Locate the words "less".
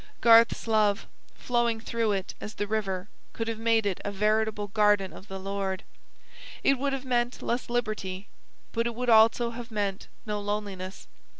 7.43-7.69